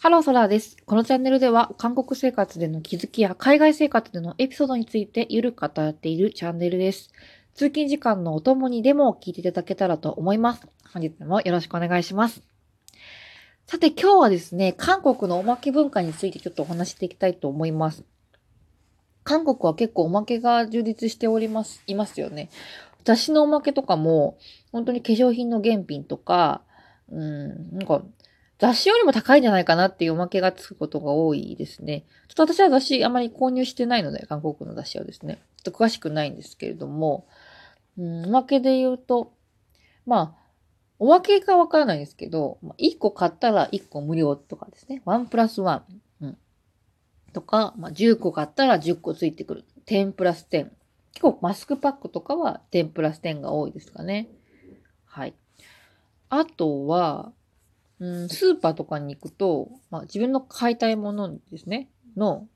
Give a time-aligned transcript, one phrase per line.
[0.00, 0.76] ハローソラーです。
[0.86, 7.10] このチャンネルでは韓国生活での気づきや海外生活でのエピソードについてゆるく語っているチャンネルです。
[7.54, 10.64] 通勤時間のお供にでも聞いていただけたらと思います。
[10.92, 12.42] 本日もよろしくお願いします。
[13.66, 18.04] さて今日はですね、韓国のおまけ文化についてちょっとお話していきたいと思います。
[19.24, 22.50] 韓国は結構おまけが充実しております、いますよね。
[23.02, 24.38] 雑誌のおまけとかも、
[24.70, 26.62] 本当に化粧品の原品とか、
[27.10, 28.04] うん、なんか
[28.58, 32.04] 雑誌よりも高いんじゃないかなっていうおまけがつくことが多いですね。
[32.28, 35.38] ちょっと私は雑誌あまり購入してないので、韓国の雑誌はですね。
[35.58, 37.26] ちょっと詳しくないんですけれども、
[37.96, 39.32] うん、おまけで言うと、
[40.06, 40.48] まあ、
[40.98, 45.02] おまけがわからないですけど、1個買ったら1個無料とかですね。
[45.06, 45.82] 1プラス1。
[46.22, 46.38] うん、
[47.32, 49.64] とか、まあ、10個買ったら10個ついてくる。
[49.86, 50.70] 10プラス10。
[51.12, 54.28] 結構マスクパックとかは10プラス10が多いですかね。
[55.04, 55.34] はい。
[56.28, 57.32] あとは、
[58.00, 62.46] うん、スーパーとかに行くと、まあ、自分の買いたいものですね、の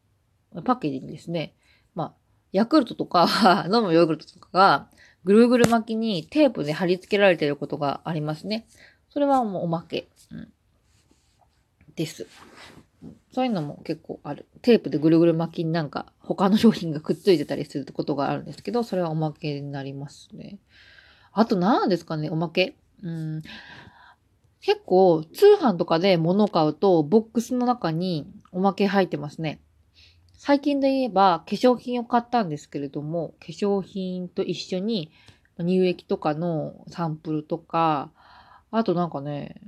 [0.64, 1.54] パッケージにですね、
[1.94, 2.12] まあ、
[2.52, 4.88] ヤクルトとか 飲むヨーグルトとかが
[5.24, 8.66] ぐるぐる巻きにテープで貼り付けられていることがありますね。
[9.08, 10.52] それはもうおまけ、うん、
[11.94, 12.26] です。
[13.32, 14.46] そういうのも結構ある。
[14.62, 20.58] テープでぐるぐる巻きになんか他の商品がくっついてたりすることがあるんですけど、それはおまけになりますね。
[21.32, 22.76] あと何ですかね、おまけ。
[23.02, 23.42] うん。
[24.62, 29.60] 結構通販とかで物を買うとボックスの中におまけ入ってますね。
[30.38, 35.10] 最近で言えば化粧品を買ったんですけれども、化粧品と一緒に
[35.58, 38.10] 乳液とかのサンプルとか、
[38.70, 39.60] あとなんかね、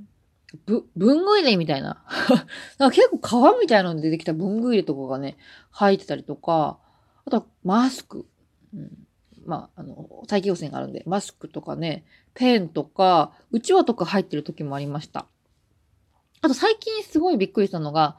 [0.65, 2.05] ぶ、文具入れみたいな。
[2.79, 5.37] なんか結構皮みたいなので出てきた文具入れとかがね、
[5.71, 6.79] 入ってたりとか、
[7.25, 8.27] あとはマスク。
[8.73, 9.04] うん
[9.47, 15.27] まあ、あの、再起用線があるんで、マスクとかね、ペンとか、うちわとか入ってる時もありました。
[16.41, 18.19] あと最近すごいびっくりしたのが、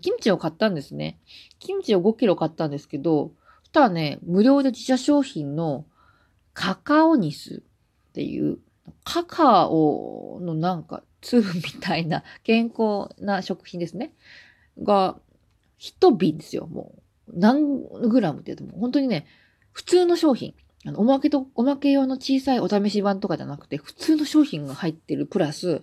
[0.00, 1.18] キムチを買ったんですね。
[1.58, 5.84] キムチを5キロ買ったんですけど、そしたらね、無料で自社商品の
[6.54, 7.62] カカオニス
[8.10, 8.58] っていう、
[9.04, 14.14] カカオのなんか粒みたいな健康な食品ですね。
[14.82, 15.16] が、
[15.78, 16.92] 一瓶ですよ、も
[17.28, 17.32] う。
[17.32, 17.78] 何
[18.08, 19.26] グラムって言うと、本当にね、
[19.72, 20.54] 普通の商品。
[20.84, 25.82] あの、おまけと、おまけ用の小さいお試し版とかじゃなくて、普通の商品が入ってるプラス、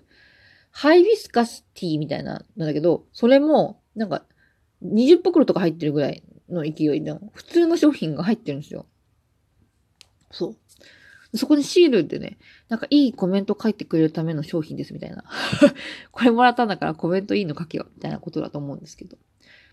[0.71, 4.23] ハイビスカスティーみたいな、なんだけど、それも、なんか、
[4.83, 8.85] 20袋とか入ってるぐらいの勢いで、普通の商品が入ってるんですよ。
[10.31, 10.57] そう。
[11.37, 12.37] そこにシールでね、
[12.69, 15.23] なんかいいコメント書いてくれるための商品ですみたいな。
[16.11, 19.17] これもらったんだからコメントいいの書けよ、みたいなことだと思うんですけど。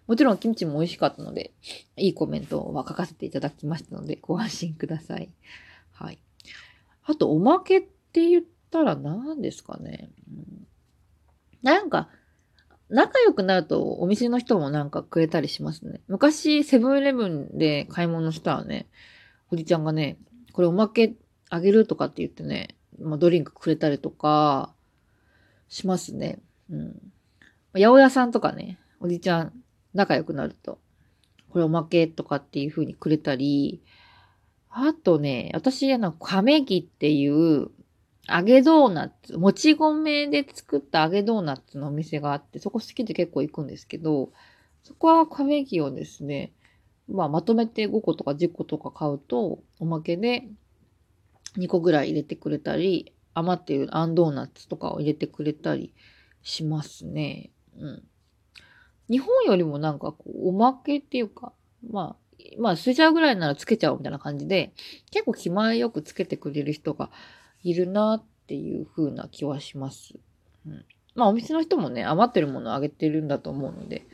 [0.07, 1.53] もちろんキムチも美味しかったので、
[1.97, 5.31] いいコメントは書かせていただきましたので、ご安心ください。
[5.93, 6.19] はい。
[7.05, 7.83] あと、おまけっ
[8.13, 10.11] て言ったら何ですかね。
[10.29, 10.67] うん、
[11.63, 12.09] なんか、
[12.91, 16.01] 仲良くなるとお店の人もなんかくれたりしますね。
[16.07, 18.87] 昔、セブンイレブンで買い物したらね、
[19.51, 20.19] おじちゃんがね、
[20.53, 21.15] これおまけ
[21.49, 24.75] あげるとかって言ってね、まあ、ドリンクくれたりとか、
[25.69, 26.39] しますね。
[26.71, 27.13] うん。
[27.73, 29.64] 八百屋さんとかね、おじちゃん
[29.95, 30.79] 仲良くなると、
[31.51, 33.83] これおまけとかっていう風にくれたり、
[34.69, 37.71] あとね、私、あの、亀木っていう
[38.29, 44.33] 揚げドーナツ、もち米で作った揚げドーナツのお店があって、そこ好きで結構行くんですけど、
[44.83, 46.53] そこは亀木をですね、
[47.09, 50.49] まあ、まとめて5個とか10個とか買うと、おまけで
[51.57, 55.93] 2個ぐらい入れてくれたり、余っているあんドーナツとかを入れてくれたり
[56.43, 57.51] しますね。
[57.79, 58.03] うん。
[59.11, 61.53] 日本よりもなんかこう、おまけっていうか、
[61.91, 62.25] まあ、
[62.59, 64.73] まあ、捨てちゃうぐらいならつけちゃおうみたいな感じで、
[65.11, 67.11] 結構気前よくつけてくれる人が
[67.63, 70.15] いるなっていう風な気はします。
[70.67, 74.07] うん、まあ、お店の人もね、余ってるものをあげてるんだと思うので、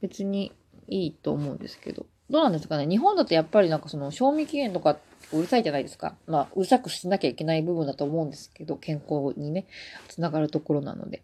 [0.00, 0.52] 別に
[0.88, 2.06] いいと思うんですけど。
[2.30, 2.86] どうなんですかね？
[2.86, 4.96] 日本だとやっぱりなんかその賞味期限とか
[5.32, 6.16] うるさいじゃないですか。
[6.26, 9.66] まあ、うるさくしなきゃいけない部分だと思うんですけど、健康にね、
[10.08, 11.22] つながるところなので。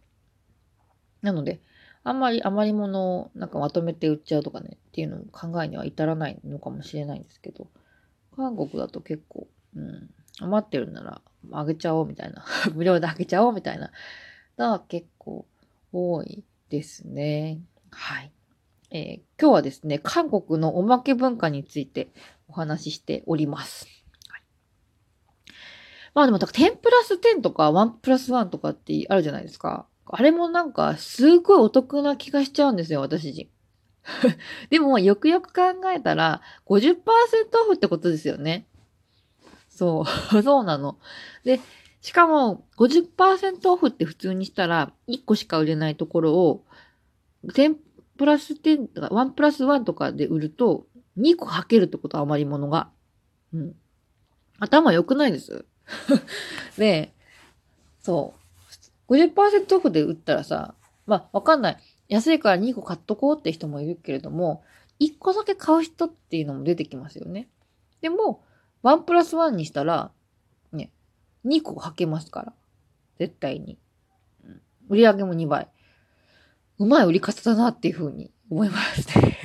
[1.22, 1.61] なので、
[2.02, 7.69] あんまり余り物をなんかまとめて売っちゃうとかね、っていうのも考えには至らないのかもしれないんですけど、
[8.37, 10.11] 韓国だと結構、うん、
[10.41, 11.20] 余ってるなら
[11.52, 12.44] あげちゃおうみたいな、
[12.75, 13.91] 無料であげちゃおうみたいな、
[14.56, 15.47] が結構
[15.93, 17.61] 多いですね。
[17.91, 18.32] はい。
[18.93, 22.08] えー、今日はですね、韓国のおまけ文化について
[22.49, 23.87] お話ししております。
[24.29, 24.43] はい、
[26.14, 29.87] まあでも、10プラス10とか1プラス1とかってあるじゃないですか。
[30.12, 33.51] あれもなんか、すごいお得な気がしちゃうんですよ、私自身。
[34.71, 36.97] でも、よくよく考えたら、50%
[37.62, 38.67] オフってことですよね。
[39.69, 40.05] そ
[40.35, 40.99] う、 そうなの。
[41.45, 41.61] で、
[42.01, 46.65] しかも、50%オフって普通にしたら、1個しか売れないところを、
[47.45, 47.77] 10
[48.17, 50.87] プラス10とか、1プラス1とかで売ると、
[51.17, 52.91] 2個履けるってこと、余り物が。
[53.53, 53.77] うん。
[54.59, 55.65] 頭良くないです
[56.77, 57.15] で、
[58.01, 58.39] そう。
[59.11, 60.75] 50%オフで売ったらさ、
[61.07, 61.77] まあ、わかんない。
[62.09, 64.62] 安いから2個買っとこうって人もいるけれども、
[65.01, 67.49] 1個だけ買う人っていうのも出てきますよね。
[68.01, 68.45] でも、
[68.85, 70.12] 1プラス1にしたら、
[70.73, 70.93] ね、
[71.45, 72.53] 2個履けますから。
[73.19, 73.79] 絶対に。
[74.89, 75.69] 売り上げも2倍。
[76.79, 79.37] うまい売り方だなっていうふうに思いますね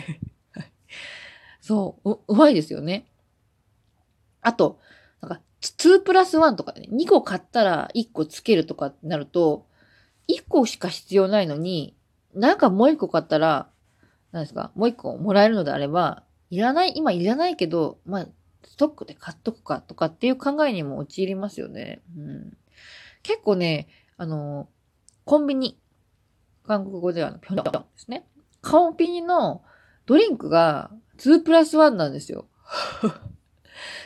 [1.60, 3.08] そうう、うまいですよね。
[4.42, 4.80] あと、
[5.72, 9.66] 2プラス1とかね、2個買ったら1個つけるとかってなると、
[10.28, 11.96] 1個しか必要ないのに、
[12.34, 13.70] なんかもう1個買ったら、
[14.32, 18.28] 何ですか、もう1個もらえるのであれば、いらない、今いらないけど、まあ、
[18.64, 22.02] ストックで買っとくかとかっていう考えにも陥りますよね。
[22.18, 22.58] うん、
[23.24, 24.68] 結構ね、あの、
[25.24, 25.80] コンビニ、
[26.68, 28.28] 韓国語ではピョンピョンですね。
[28.62, 29.64] コンビニの
[30.06, 32.48] ドリンクが2プラス1なんですよ。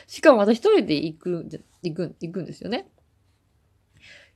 [0.06, 1.48] しかも私一人で行く、
[1.82, 2.88] 行く、行くんですよね。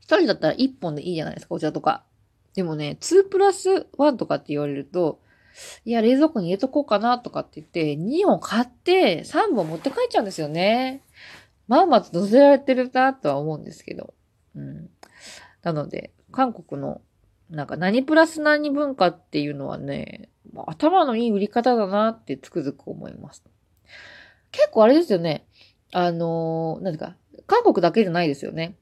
[0.00, 2.04] 一人だったら一本でいいじゃないですか、お茶とか。
[2.54, 5.20] でもね、2プラス1とかって言われると、
[5.84, 11.02] いや、冷蔵庫に入れとこうかなとかって言って、2本買って3本持って帰っちゃうんですよね。
[11.68, 14.14] まんまと乗せられてるなとは思うんですけど。
[14.54, 14.90] うん。
[15.62, 17.00] なので、韓国の
[17.50, 20.28] なんか何プラス何文化っていうのはね、
[20.66, 23.44] 頭のいい売り方だなってつくづく思います。
[24.54, 25.46] 結構あれですよね。
[25.92, 27.16] あのー、何ですか、
[27.46, 28.76] 韓国だけじゃないですよね。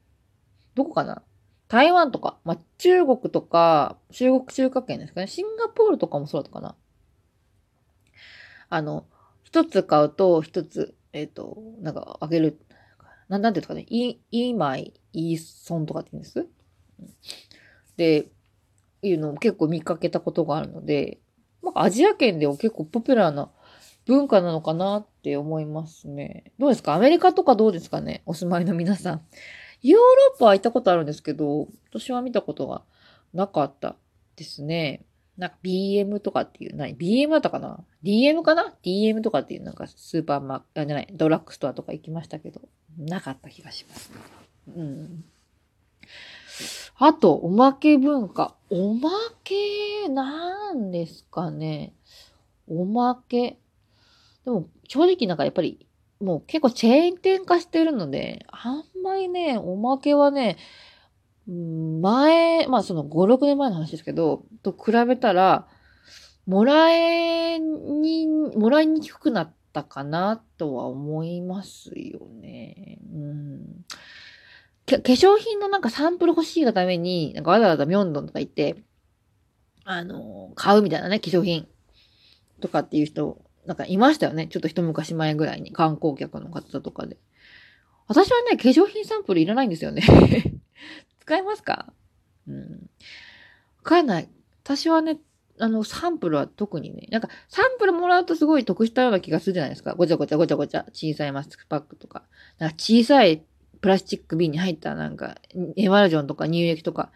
[0.74, 1.22] どこかな？
[1.68, 5.26] 台湾とか、まあ、中国とか、中国中華圏ですかね。
[5.26, 6.76] シンガポールとかもそうだったかな。
[8.68, 9.06] あの、
[9.42, 12.58] 一つ買うと一つ、えっ、ー、と、なんかあげる。
[13.28, 13.86] ななんていうんですかね。
[13.88, 16.46] イ、イマイ、イーソンとかって言うんです？
[17.96, 18.28] で、
[19.02, 21.18] いうのを結構見かけたことがあるので、
[21.62, 23.50] まあ、アジア圏では結構ポピュラーな
[24.06, 26.52] 文化なのかなって思いますね。
[26.58, 26.94] どうですか？
[26.94, 28.22] アメリカとかどうですかね？
[28.26, 29.22] お住まいの皆さん。
[29.82, 32.82] ヨーロッパは行ったことあるんですけど、私は見たことが
[33.34, 33.96] なかった
[34.36, 35.04] ですね。
[35.38, 42.60] なんか BM とかっていう、何 ?BM だったかな ?DM かな ?DM とかっていうなんかスーパーマー、あ、じゃない、ドラッグストアとか行きましたけど、
[42.98, 44.12] なかった気がします、
[44.76, 45.24] うん。
[46.98, 48.54] あと、おまけ文化。
[48.70, 49.10] おま
[49.42, 51.94] け、なんですかね？
[52.68, 53.56] おまけ。
[54.44, 55.86] でも、正直なんかやっぱり、
[56.20, 60.56] もう結構チェーン店化してるので、あんまりね、おまけはね、
[61.46, 65.68] 前、まあその5、6年前の話ですけど、と比べたら、
[66.46, 72.98] もらえに、もらいにくくなったかなとは思いますよね。
[73.12, 73.84] うん
[74.86, 78.82] 化粧品のなんかサンプル欲しいがために、なんかわざわざミョンドンとか行って、
[79.84, 81.66] あの、買うみたいなね、化粧品
[82.60, 84.48] とかっていう人、なんかいましたよね。
[84.48, 87.16] ちょっと一昔前ぐらいに観光客の方とかで。
[88.08, 90.02] 私はね、化粧品サンプルいらないんですよね
[91.20, 91.92] 使いますか？
[92.48, 92.62] うん。
[92.62, 94.28] わかんない。
[94.64, 95.18] 私はね、
[95.58, 99.94] あの、サンプルは特にね、なんか、サンプルもらうとすごい得したような気がするじゃないですか。
[99.94, 102.24] ごちゃごちゃごちゃごちゃ、小さいマスクパックとか。
[102.58, 103.44] なんか小さい
[103.80, 105.36] プラスチック瓶に入ったなんか、
[105.76, 107.12] エマルジョンとか乳液とか、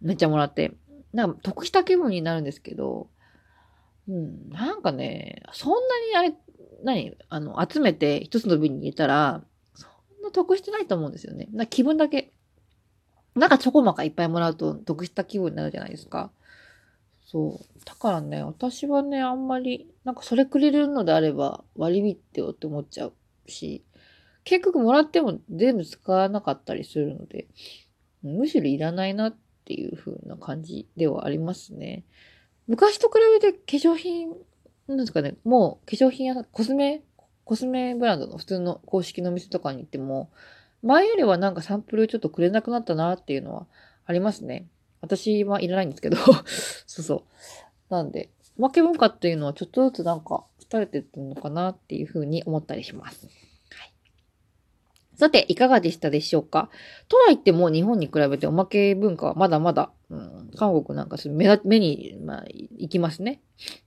[0.00, 0.72] めっちゃもらって、
[1.12, 3.08] なんか得した気分になるんですけど、
[4.08, 5.72] うん、なんかね、そん
[6.14, 6.34] なにあれ、
[6.82, 7.16] 何？
[7.28, 9.42] あの、集めて一つの瓶に入れたら、
[9.74, 11.48] そんな得してないと思うんですよね。
[11.52, 12.32] な気分だけ。
[13.34, 16.30] なんかチョコマカいっぱいもらうと得した気分になるじゃないですか。
[17.26, 17.84] そう。
[17.84, 23.12] だからね、私はね、あんまり、なんかそれくれるのであれば割り引ってよって思っちゃう
[23.46, 23.84] し、
[24.44, 27.46] 結局もらっても全部使わなかったりするので、
[28.22, 29.36] むしろいらないなっ
[29.66, 32.04] ていう風な感じではありますね。
[32.68, 34.34] 昔と比べて化粧品、
[34.86, 37.02] なんですかね、もう化粧品やコスメ、
[37.44, 40.30] コスメブランドの普通の公式の店とかに行っても、
[40.82, 43.66] 前よりはなんかサンプルちょっとくれなくなったなっていうのは
[44.04, 44.66] ありますね。
[45.00, 46.16] 私はいらないんですけど
[46.86, 47.22] そうそう。
[47.88, 53.28] なんで、おまけ文化っていうのはちょっとずつなんか廃れてるのかなっていうふうに思ったりします。
[55.18, 56.70] さて、いかがでしたでしょうか？
[57.08, 63.40] とは言っても、日本に比べておまけ文化はまだまだ、うん、韓国なんか目目に、まあ、行きますね。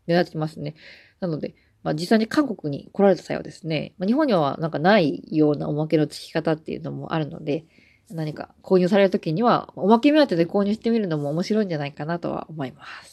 [0.08, 0.76] 目立ちますね。
[1.22, 7.64] なので、まあ、実際に韓国に来られた際はですね、まあ、日本にはなんかないようなおまけの付き方っていうのもあるので、
[8.10, 13.11] 何か購入されるときには、おまけ目当てで購入してみるのも面白いんじゃないかなとは思います。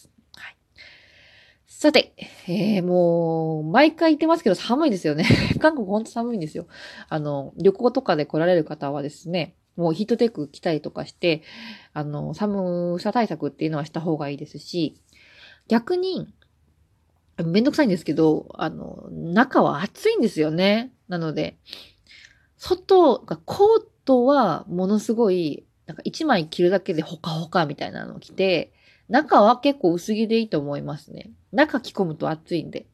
[1.78, 2.12] さて、
[2.48, 5.24] えー、もう、毎回言ってますけど寒いですよね。
[5.62, 6.66] 韓国ほんと寒いんですよ。
[7.08, 11.42] あの、旅行とかで来られる方はですね、もうヒートテック着たりとかして、
[11.92, 15.00] あの、寒さ対策っていうのはした方がいいですし、
[15.68, 16.34] 逆に、
[17.44, 20.90] めんどくさいんですけど、あの、中は暑いんですよね。
[21.06, 21.58] なので、
[22.56, 28.72] 外が、コートはものすごい、なんか一枚着るだけでほかほかみたいなのを着て、
[29.08, 31.30] 中は結構薄着でいいと思いますね。
[31.52, 32.86] 中着込むと暑いんで。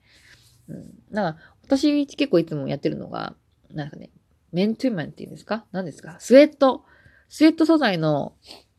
[0.69, 0.95] うん。
[1.11, 3.35] なんか、私結構いつもやってるのが、
[3.71, 4.11] なんかね、
[4.53, 5.65] メントゥーマンっていうんですか？
[5.73, 6.17] 何ですか？
[6.21, 6.85] スウェット。
[7.29, 8.35] スウェット素材の、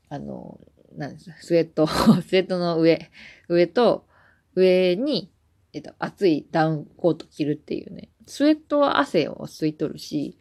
[0.09, 0.59] あの、
[0.95, 1.35] 何ですか？
[1.41, 3.11] スウェット、 スウェットの上、
[3.49, 4.07] 上と、
[4.55, 5.31] 上に、
[5.73, 8.09] えっと、厚いダウンコート着るっていうね。
[8.27, 10.37] スウェットは汗を吸い取るし、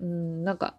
[0.00, 0.76] うん、なんか、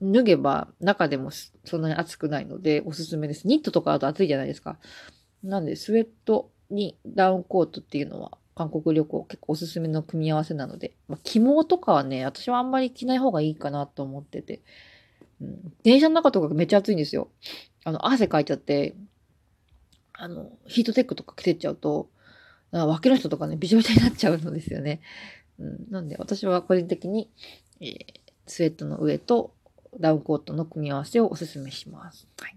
[0.00, 1.30] 脱げば中でも
[1.64, 3.46] そんなに暑くないのでおすすめです。
[3.46, 4.78] ニットとかだと暑いじゃないですか。
[5.42, 14.62] なんで、スウェットにダウンコートっていうのは韓国旅行結構おすすめの組み合わせなので、まあ、起毛とかはね、私はあんまり着ない方がいいかなと思ってて、
[15.40, 17.28] うん、電車の中とかめっちゃ暑いんですよ。
[17.84, 18.94] あの、汗かいちゃって、
[20.12, 22.08] あの、ヒートテックとか着てっちゃうと、
[22.70, 25.00] 脇の人とかね、びしょびしょになっちゃうのですよね。
[25.58, 27.30] うん、なんで、私は個人的に、
[27.80, 29.52] えー、スウェットの上と
[30.00, 32.26] ダウンコートの組み合わせをおすすめします。
[32.40, 32.56] はい。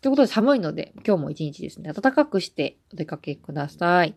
[0.00, 4.14] ということで寒いので、今日も一日ですね、暖かくしてお出かけください。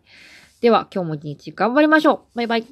[0.60, 2.66] では、今日も一日頑張りましょうバイバイ